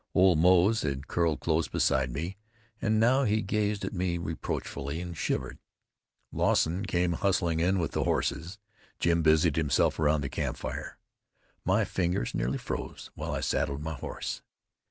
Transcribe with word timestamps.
Old 0.15 0.39
Moze 0.39 0.81
had 0.81 1.07
curled 1.07 1.41
close 1.41 1.67
beside 1.67 2.09
me, 2.11 2.35
and 2.81 2.99
now 2.99 3.23
he 3.23 3.43
gazed 3.43 3.85
at 3.85 3.93
me 3.93 4.17
reproachfully 4.17 4.99
and 4.99 5.15
shivered. 5.15 5.59
Lawson 6.31 6.83
came 6.87 7.13
hustling 7.13 7.59
in 7.59 7.77
with 7.77 7.91
the 7.91 8.03
horses. 8.03 8.57
Jim 8.97 9.21
busied 9.21 9.57
himself 9.57 9.99
around 9.99 10.21
the 10.21 10.27
campfire. 10.27 10.97
My 11.63 11.85
fingers 11.85 12.33
nearly 12.33 12.57
froze 12.57 13.11
while 13.13 13.31
I 13.31 13.41
saddled 13.41 13.83
my 13.83 13.93
horse. 13.93 14.41